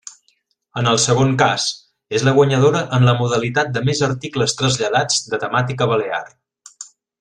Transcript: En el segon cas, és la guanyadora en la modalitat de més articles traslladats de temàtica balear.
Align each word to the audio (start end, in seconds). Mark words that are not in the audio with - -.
En 0.81 0.87
el 0.91 0.97
segon 1.03 1.35
cas, 1.41 1.65
és 2.19 2.25
la 2.29 2.33
guanyadora 2.39 2.83
en 2.99 3.07
la 3.11 3.15
modalitat 3.21 3.71
de 3.77 3.87
més 3.91 4.05
articles 4.11 4.59
traslladats 4.63 5.25
de 5.35 5.45
temàtica 5.49 5.93
balear. 5.97 6.25